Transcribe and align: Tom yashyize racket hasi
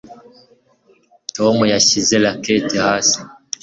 Tom 1.35 1.57
yashyize 1.73 2.15
racket 2.23 2.67
hasi 2.85 3.17